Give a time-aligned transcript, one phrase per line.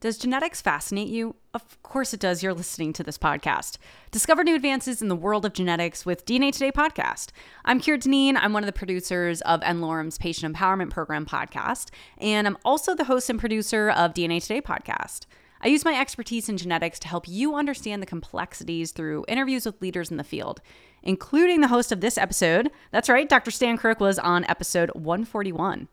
[0.00, 1.36] Does genetics fascinate you?
[1.52, 2.42] Of course it does.
[2.42, 3.76] You're listening to this podcast.
[4.10, 7.32] Discover new advances in the world of genetics with DNA Today podcast.
[7.66, 8.38] I'm Kira Dineen.
[8.38, 13.04] I'm one of the producers of n-Lorem's Patient Empowerment Program podcast, and I'm also the
[13.04, 15.26] host and producer of DNA Today podcast.
[15.60, 19.82] I use my expertise in genetics to help you understand the complexities through interviews with
[19.82, 20.62] leaders in the field,
[21.02, 22.70] including the host of this episode.
[22.90, 23.50] That's right, Dr.
[23.50, 25.88] Stan Crooke was on episode 141.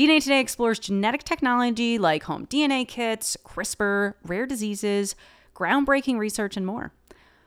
[0.00, 5.14] DNA Today explores genetic technology like home DNA kits, CRISPR, rare diseases,
[5.54, 6.94] groundbreaking research, and more.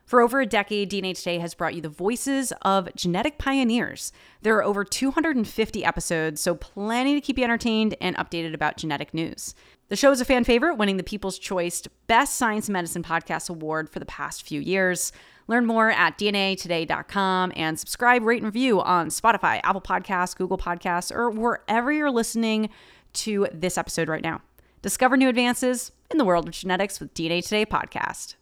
[0.06, 4.12] For over a decade, DNA Today has brought you the voices of genetic pioneers.
[4.44, 9.16] There are over 250 episodes, so plenty to keep you entertained and updated about genetic
[9.16, 9.56] news.
[9.88, 13.50] The show is a fan favorite, winning the People's Choice Best Science and Medicine Podcast
[13.50, 15.12] Award for the past few years.
[15.48, 21.14] Learn more at dnatoday.com and subscribe, rate, and review on Spotify, Apple Podcasts, Google Podcasts,
[21.14, 22.70] or wherever you're listening
[23.14, 24.42] to this episode right now.
[24.82, 28.36] Discover new advances in the world of genetics with DNA Today podcast.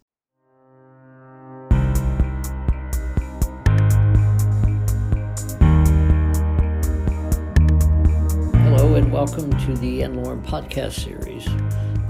[8.63, 11.45] Hello, and welcome to the n-Lorem podcast series,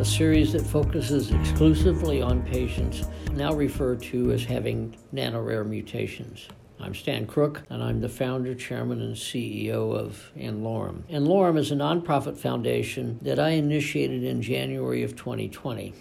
[0.01, 6.47] a series that focuses exclusively on patients now referred to as having nanorare mutations.
[6.79, 11.03] I'm Stan Crooke, and I'm the founder, chairman, and CEO of n-Lorem.
[11.07, 15.93] n-Lorem is a nonprofit foundation that I initiated in January of 2020.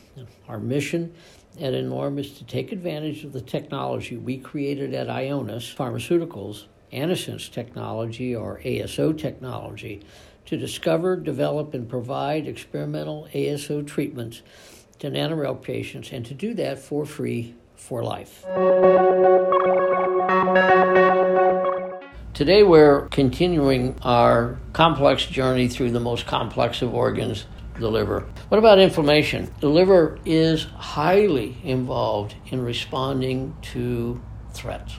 [0.49, 1.13] Our mission
[1.61, 7.53] at n-Lorem is to take advantage of the technology we created at Ionis Pharmaceuticals, Antisense
[7.53, 10.01] technology, or ASO technology,
[10.51, 14.43] to discover, develop, and provide experimental ASO treatments
[14.99, 18.45] to nanorare patients and to do that for free for life.
[22.35, 27.47] Today, we're continuing our complex journey through the most complex of organs,
[27.79, 28.27] the liver.
[28.49, 29.55] What about inflammation?
[29.61, 34.21] The liver is highly involved in responding to
[34.53, 34.97] threats.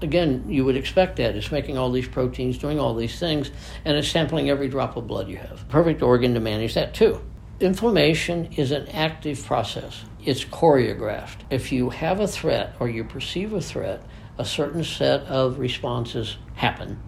[0.00, 1.34] Again, you would expect that.
[1.34, 3.50] It's making all these proteins, doing all these things,
[3.84, 5.68] and it's sampling every drop of blood you have.
[5.68, 7.20] Perfect organ to manage that too.
[7.60, 11.38] Inflammation is an active process, it's choreographed.
[11.50, 14.04] If you have a threat or you perceive a threat,
[14.38, 17.02] a certain set of responses happen,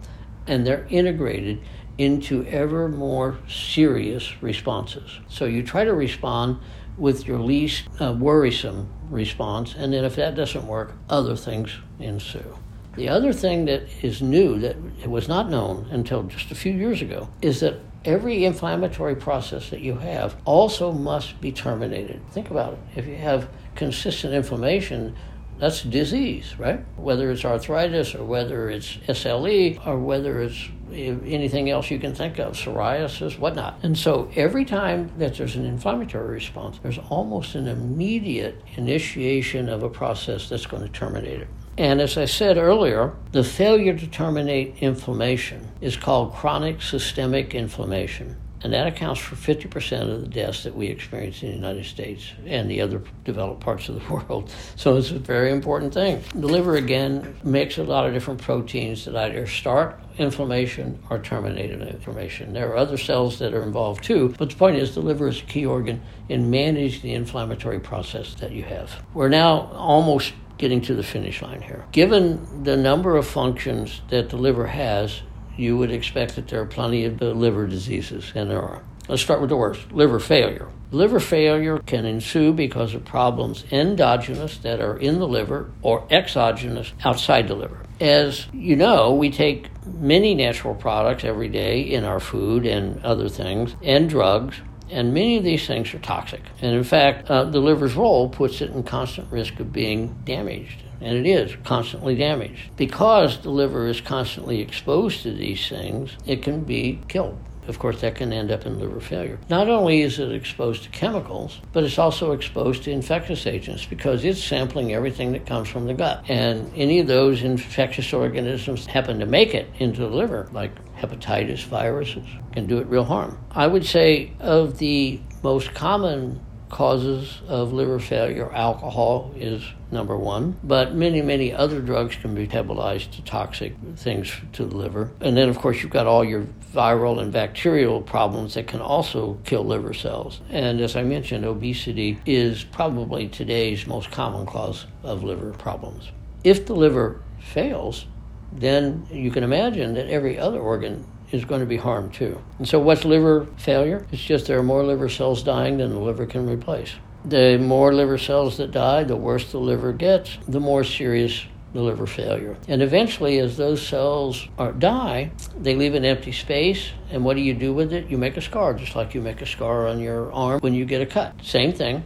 [0.49, 1.61] and they're integrated
[1.99, 5.21] into ever more serious responses.
[5.29, 6.59] So you try to respond
[6.99, 12.57] with your least uh, worrisome response, and then if that doesn't work, other things ensue.
[12.97, 16.73] The other thing that is new that it was not known until just a few
[16.73, 22.21] years ago is that every inflammatory process that you have also must be terminated.
[22.31, 22.79] Think about it.
[22.97, 25.15] If you have consistent inflammation,
[25.59, 26.85] that's disease, right?
[26.97, 32.39] Whether it's arthritis or whether it's SLE or whether it's anything else you can think
[32.39, 33.79] of, psoriasis, whatnot.
[33.83, 39.83] And so every time that there's an inflammatory response, there's almost an immediate initiation of
[39.83, 41.49] a process that's going to terminate it.
[41.81, 48.37] And as I said earlier, the failure to terminate inflammation is called chronic systemic inflammation.
[48.63, 52.33] And that accounts for 50% of the deaths that we experience in the United States
[52.45, 54.53] and the other developed parts of the world.
[54.77, 56.23] So it's a very important thing.
[56.35, 61.71] The liver, again, makes a lot of different proteins that either start inflammation or terminate
[61.71, 62.53] inflammation.
[62.53, 65.41] There are other cells that are involved too, but the point is the liver is
[65.41, 69.03] a key organ in managing the inflammatory process that you have.
[69.15, 71.87] We're now almost getting to the finish line here.
[71.91, 75.23] Given the number of functions that the liver has,
[75.57, 78.83] you would expect that there are plenty of liver diseases, and there are.
[79.09, 80.69] Let's start with the worst liver failure.
[80.93, 86.93] Liver failure can ensue because of problems endogenous that are in the liver or exogenous
[87.05, 87.87] outside the liver.
[87.99, 93.29] As you know, we take many natural products every day in our food and other
[93.29, 94.57] things, and drugs,
[94.91, 96.43] and many of these things are toxic.
[96.61, 100.83] And in fact, uh, the liver's role puts it in constant risk of being damaged.
[101.01, 102.77] And it is constantly damaged.
[102.77, 107.39] Because the liver is constantly exposed to these things, it can be killed.
[107.69, 109.39] Of course, that can end up in liver failure.
[109.49, 114.25] Not only is it exposed to chemicals, but it's also exposed to infectious agents because
[114.25, 116.25] it's sampling everything that comes from the gut.
[116.29, 121.65] And any of those infectious organisms happen to make it into the liver, like hepatitis
[121.65, 123.39] viruses, can do it real harm.
[123.51, 130.59] I would say of the most common causes of liver failure, alcohol is number one,
[130.63, 135.11] but many, many other drugs can be metabolized to toxic things to the liver.
[135.21, 139.39] And then, of course, you've got all your viral and bacterial problems that can also
[139.45, 140.41] kill liver cells.
[140.51, 146.11] And as I mentioned, obesity is probably today's most common cause of liver problems.
[146.45, 148.07] If the liver fails,
[148.53, 152.41] then you can imagine that every other organ is going to be harmed too.
[152.59, 154.07] And so, what's liver failure?
[154.13, 156.93] It's just there are more liver cells dying than the liver can replace.
[157.25, 161.81] The more liver cells that die, the worse the liver gets, the more serious the
[161.81, 162.57] liver failure.
[162.67, 166.91] And eventually, as those cells are, die, they leave an empty space.
[167.11, 168.09] And what do you do with it?
[168.09, 170.85] You make a scar, just like you make a scar on your arm when you
[170.85, 171.35] get a cut.
[171.45, 172.03] Same thing,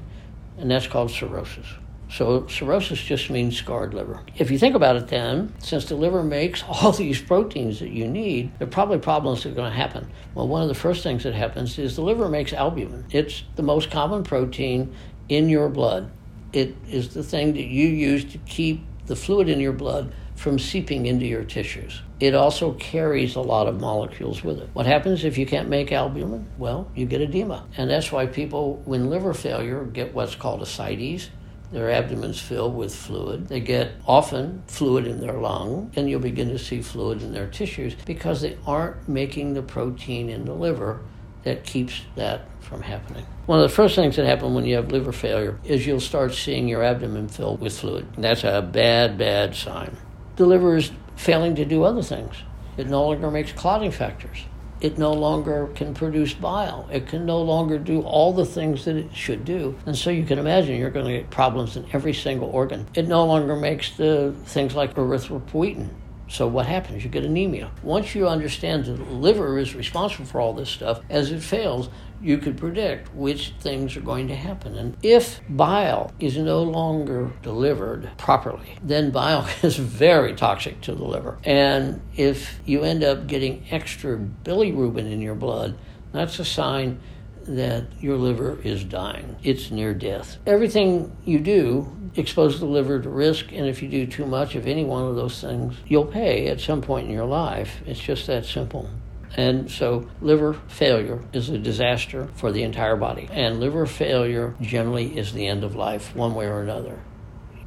[0.59, 1.67] and that's called cirrhosis.
[2.14, 4.20] So cirrhosis just means scarred liver.
[4.37, 8.06] If you think about it then, since the liver makes all these proteins that you
[8.06, 10.08] need, there are probably problems that are going to happen.
[10.32, 13.05] Well, one of the first things that happens is the liver makes albumin.
[13.11, 14.94] It's the most common protein
[15.28, 16.12] in your blood.
[16.52, 20.61] It is the thing that you use to keep the fluid in your blood from
[20.61, 22.00] seeping into your tissues.
[22.20, 24.70] It also carries a lot of molecules with it.
[24.72, 26.46] What happens if you can't make albumin?
[26.58, 27.66] Well, you get edema.
[27.76, 31.31] And that's why people, when liver failure, get what's called ascites.
[31.72, 33.49] Their abdomen's fill with fluid.
[33.49, 37.49] They get often fluid in their lung, and you'll begin to see fluid in their
[37.49, 41.00] tissues because they aren't making the protein in the liver
[41.43, 43.26] that keeps that from happening.
[43.46, 46.32] One of the first things that happen when you have liver failure is you'll start
[46.32, 48.06] seeing your abdomen fill with fluid.
[48.14, 49.96] And That's a bad, bad sign.
[50.37, 52.34] The liver is failing to do other things.
[52.76, 54.44] It no longer makes clotting factors.
[54.85, 56.87] It no longer can produce bile.
[56.93, 59.75] It can no longer do all the things that it should do.
[59.87, 62.87] And so you can imagine you're going to get problems in every single organ.
[62.93, 65.89] It no longer makes the things like erythropoietin
[66.29, 67.05] so what happens?
[67.05, 67.71] You get anemia.
[67.82, 71.88] Once you understand that the liver is responsible for all this stuff, as it fails,
[72.23, 74.76] you could predict which things are going to happen.
[74.76, 81.05] And if bile is no longer delivered properly, then bile is very toxic to the
[81.05, 81.38] liver.
[81.44, 85.76] And if you end up getting extra bilirubin in your blood,
[86.12, 87.00] that's a sign
[87.46, 89.37] that your liver is dying.
[89.43, 90.38] It's near death.
[90.46, 94.67] Everything you do exposes the liver to risk, and if you do too much of
[94.67, 97.81] any one of those things, you'll pay at some point in your life.
[97.87, 98.88] It's just that simple.
[99.37, 103.29] And so, liver failure is a disaster for the entire body.
[103.32, 107.00] And liver failure generally is the end of life, one way or another.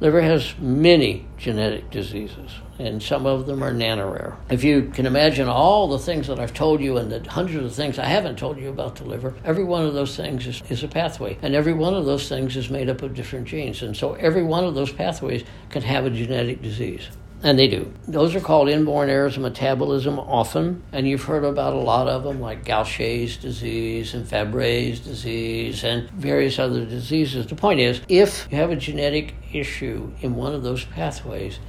[0.00, 4.36] Liver has many genetic diseases, and some of them are nanorare.
[4.48, 7.74] If you can imagine all the things that I've told you and the hundreds of
[7.74, 10.84] things I haven't told you about the liver, every one of those things is, is
[10.84, 11.36] a pathway.
[11.42, 13.82] And every one of those things is made up of different genes.
[13.82, 17.08] And so every one of those pathways can have a genetic disease.
[17.42, 17.92] And they do.
[18.08, 22.24] Those are called inborn errors of metabolism often, and you've heard about a lot of
[22.24, 27.46] them, like Gaucher's disease and Fabry's disease and various other diseases.
[27.46, 31.60] The point is, if you have a genetic issue in one of those pathways,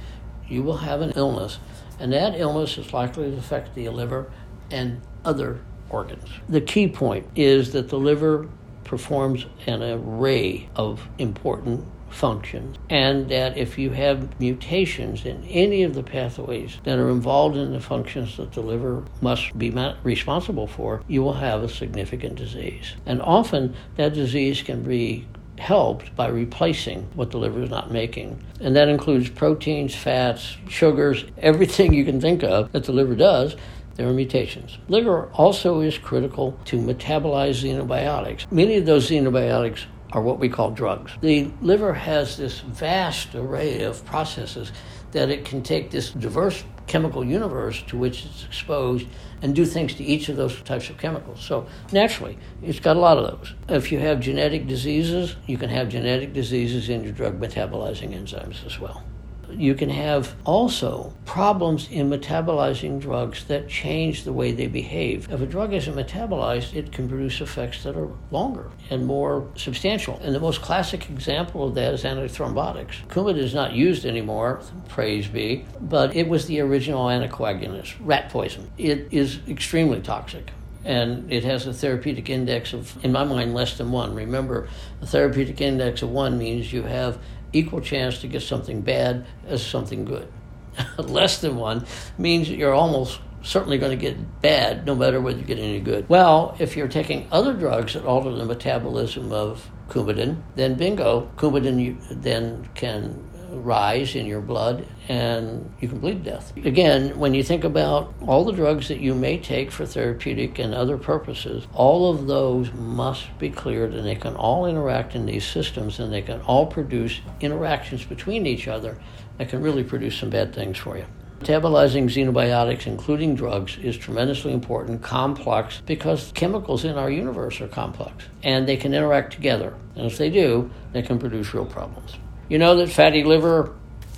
[0.48, 1.60] you will have an illness,
[2.00, 4.30] and that illness is likely to affect the liver
[4.72, 6.28] and other organs.
[6.48, 8.48] The key point is that the liver
[8.82, 15.94] performs an array of important functions, and that if you have mutations in any of
[15.94, 19.70] the pathways that are involved in the functions that the liver must be
[20.02, 22.94] responsible for, you will have a significant disease.
[23.06, 25.26] And often that disease can be
[25.58, 28.42] helped by replacing what the liver is not making.
[28.60, 33.56] And that includes proteins, fats, sugars, everything you can think of that the liver does
[33.96, 34.78] there are mutations.
[34.88, 38.50] Liver also is critical to metabolize xenobiotics.
[38.50, 41.12] Many of those xenobiotics are what we call drugs.
[41.20, 44.72] The liver has this vast array of processes
[45.12, 49.06] that it can take this diverse chemical universe to which it's exposed
[49.42, 51.40] and do things to each of those types of chemicals.
[51.40, 53.54] So naturally, it's got a lot of those.
[53.68, 58.64] If you have genetic diseases, you can have genetic diseases in your drug metabolizing enzymes
[58.66, 59.04] as well
[59.52, 65.30] you can have also problems in metabolizing drugs that change the way they behave.
[65.30, 70.18] If a drug isn't metabolized, it can produce effects that are longer and more substantial.
[70.22, 73.06] And the most classic example of that is antithrombotics.
[73.08, 78.70] Coumadin is not used anymore, praise be, but it was the original anticoagulant, rat poison.
[78.78, 80.52] It is extremely toxic
[80.84, 84.14] and it has a therapeutic index of, in my mind, less than one.
[84.14, 84.68] Remember,
[85.02, 87.18] a therapeutic index of one means you have
[87.52, 90.30] equal chance to get something bad as something good.
[90.98, 91.86] Less than one
[92.18, 95.80] means that you're almost certainly going to get bad no matter whether you get any
[95.80, 96.08] good.
[96.08, 102.22] Well, if you're taking other drugs that alter the metabolism of Coumadin, then bingo, Coumadin
[102.22, 106.56] then can rise in your blood and you can bleed to death.
[106.56, 110.74] Again, when you think about all the drugs that you may take for therapeutic and
[110.74, 115.44] other purposes, all of those must be cleared and they can all interact in these
[115.44, 118.96] systems and they can all produce interactions between each other
[119.38, 121.06] that can really produce some bad things for you.
[121.40, 128.26] Metabolizing xenobiotics, including drugs, is tremendously important, complex, because chemicals in our universe are complex
[128.42, 129.74] and they can interact together.
[129.96, 132.18] And if they do, they can produce real problems.
[132.50, 133.76] You know that fatty liver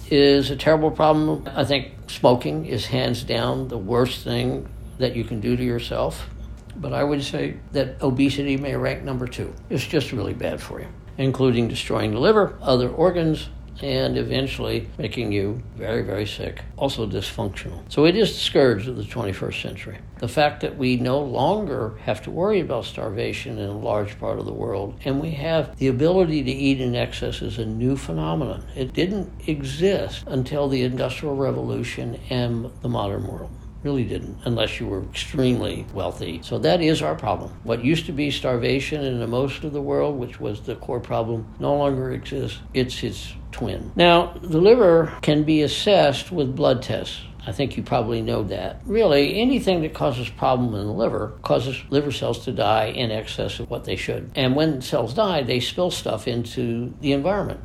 [0.09, 1.47] is a terrible problem.
[1.55, 6.31] I think smoking is hands down the worst thing that you can do to yourself.
[6.75, 9.53] But I would say that obesity may rank number two.
[9.69, 15.33] It's just really bad for you, including destroying the liver, other organs, and eventually making
[15.33, 17.81] you very, very sick, also dysfunctional.
[17.89, 19.99] So it is the scourge of the 21st century.
[20.19, 24.39] The fact that we no longer have to worry about starvation in a large part
[24.39, 27.97] of the world, and we have the ability to eat in excess is a new
[27.97, 28.65] phenomenon.
[28.77, 33.51] It didn't exist until the Industrial Revolution and the modern world
[33.83, 36.41] really didn't, unless you were extremely wealthy.
[36.43, 37.53] So that is our problem.
[37.65, 41.01] What used to be starvation in the most of the world, which was the core
[41.01, 42.59] problem, no longer exists.
[42.75, 43.93] It's its twin.
[43.97, 47.21] Now, the liver can be assessed with blood tests.
[47.45, 48.81] I think you probably know that.
[48.87, 53.59] Really, anything that causes problem in the liver causes liver cells to die in excess
[53.59, 54.31] of what they should.
[54.37, 57.61] And when cells die, they spill stuff into the environment.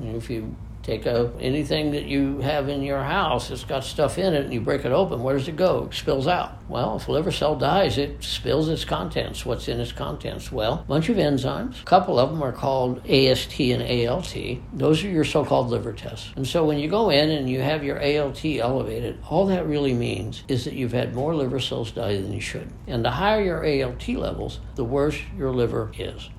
[0.00, 0.56] If you
[0.88, 4.54] Take a, anything that you have in your house that's got stuff in it and
[4.54, 5.84] you break it open, where does it go?
[5.84, 6.52] It spills out.
[6.66, 9.44] Well, if a liver cell dies, it spills its contents.
[9.44, 10.50] What's in its contents?
[10.50, 11.82] Well, a bunch of enzymes.
[11.82, 14.34] A couple of them are called AST and ALT.
[14.72, 16.32] Those are your so called liver tests.
[16.36, 19.92] And so when you go in and you have your ALT elevated, all that really
[19.92, 22.72] means is that you've had more liver cells die than you should.
[22.86, 26.30] And the higher your ALT levels, the worse your liver is.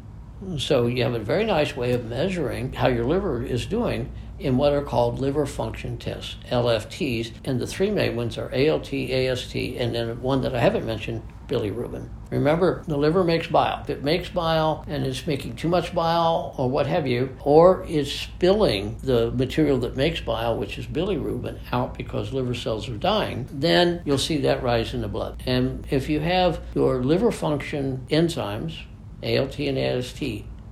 [0.57, 4.57] So you have a very nice way of measuring how your liver is doing in
[4.57, 9.55] what are called liver function tests, LFTs, and the three main ones are ALT, AST,
[9.55, 12.09] and then one that I haven't mentioned, bilirubin.
[12.29, 13.81] Remember, the liver makes bile.
[13.81, 17.83] If it makes bile and it's making too much bile or what have you, or
[17.85, 22.97] is spilling the material that makes bile, which is bilirubin, out because liver cells are
[22.97, 25.41] dying, then you'll see that rise in the blood.
[25.45, 28.83] And if you have your liver function enzymes,
[29.23, 30.23] ALT and AST,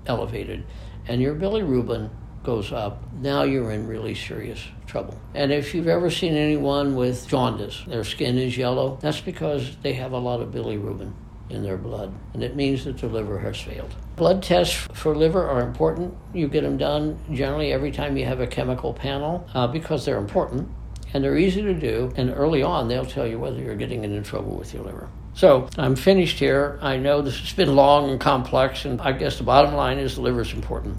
[0.05, 0.63] elevated,
[1.07, 2.11] and your bilirubin
[2.47, 5.19] goes up, now you're in really serious trouble.
[5.35, 9.91] And if you've ever seen anyone with jaundice, their skin is yellow, that's because they
[9.93, 11.11] have a lot of bilirubin
[11.49, 13.93] in their blood, and it means that the liver has failed.
[14.15, 16.13] Blood tests for liver are important.
[16.33, 20.17] You get them done generally every time you have a chemical panel uh, because they're
[20.17, 20.69] important
[21.13, 22.13] and they're easy to do.
[22.15, 25.09] And early on, they'll tell you whether you're getting into trouble with your liver.
[25.33, 26.79] So I'm finished here.
[26.81, 30.15] I know this has been long and complex, and I guess the bottom line is
[30.15, 30.97] the liver is important.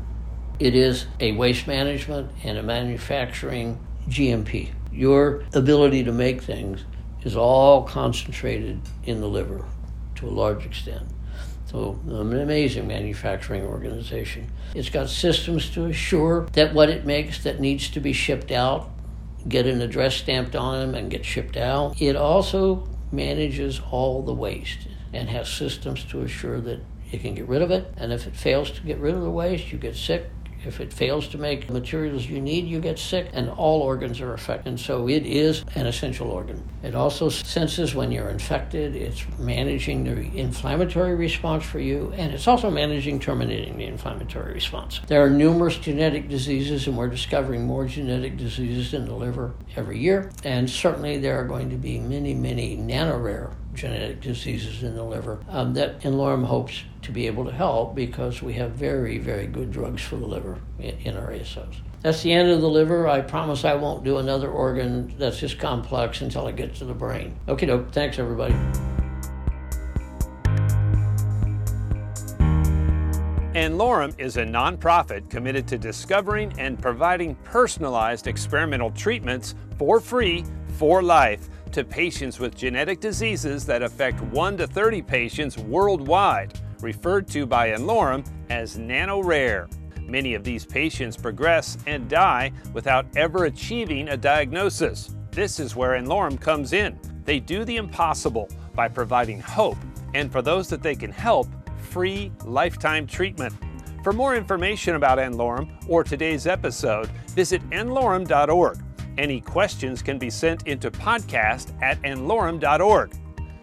[0.58, 4.70] It is a waste management and a manufacturing GMP.
[4.92, 6.84] Your ability to make things
[7.22, 9.64] is all concentrated in the liver
[10.16, 11.04] to a large extent.
[11.66, 14.50] So, an amazing manufacturing organization.
[14.74, 18.90] It's got systems to assure that what it makes that needs to be shipped out
[19.46, 22.00] get an address stamped on them and get shipped out.
[22.00, 27.48] It also manages all the waste and has systems to assure that it can get
[27.48, 27.92] rid of it.
[27.96, 30.30] And if it fails to get rid of the waste, you get sick,
[30.64, 34.20] if it fails to make the materials you need, you get sick, and all organs
[34.20, 34.68] are affected.
[34.68, 36.62] And so it is an essential organ.
[36.82, 42.48] It also senses when you're infected, it's managing the inflammatory response for you, and it's
[42.48, 45.00] also managing terminating the inflammatory response.
[45.06, 49.98] There are numerous genetic diseases, and we're discovering more genetic diseases in the liver every
[49.98, 50.30] year.
[50.44, 55.38] And certainly there are going to be many, many nanorare genetic diseases in the liver
[55.48, 59.70] um, that n-Lorem hopes to be able to help because we have very, very good
[59.70, 61.76] drugs for the liver in, in our ASOs.
[62.02, 63.08] That's the end of the liver.
[63.08, 66.94] I promise I won't do another organ that's just complex until I get to the
[66.94, 67.36] brain.
[67.48, 67.92] Okay, doke.
[67.92, 68.54] Thanks, everybody.
[73.54, 80.44] n-Lorem is a nonprofit committed to discovering and providing personalized experimental treatments for free
[80.78, 87.28] for life to patients with genetic diseases that affect 1 to 30 patients worldwide, referred
[87.28, 89.68] to by n-Lorem as nano-rare.
[90.02, 95.14] Many of these patients progress and die without ever achieving a diagnosis.
[95.30, 96.98] This is where n-Lorem comes in.
[97.24, 99.76] They do the impossible by providing hope
[100.14, 103.54] and for those that they can help, free lifetime treatment.
[104.02, 108.78] For more information about n-Lorem or today's episode, visit nlorem.org
[109.18, 113.14] any questions can be sent into podcast at nlorem.org.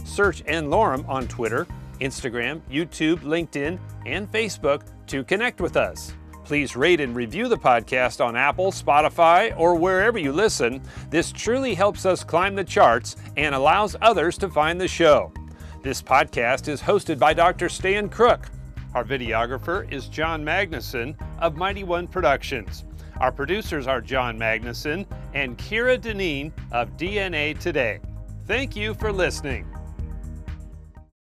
[0.04, 1.66] Search n-Lorem on Twitter,
[2.02, 6.14] Instagram, YouTube, LinkedIn, and Facebook to connect with us.
[6.44, 10.82] Please rate and review the podcast on Apple, Spotify, or wherever you listen.
[11.10, 15.34] This truly helps us climb the charts and allows others to find the show.
[15.82, 17.68] This podcast is hosted by Dr.
[17.68, 18.48] Stan Crooke.
[18.94, 22.84] Our videographer is John Magnuson of Mighty One Productions.
[23.20, 28.00] Our producers are John Magnuson and Kira Dineen of DNA Today.
[28.46, 29.66] Thank you for listening.